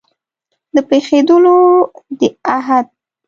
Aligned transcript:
د 0.73 0.77
پېښېدلو 0.89 1.57
د 2.19 2.21
احت 2.57 2.87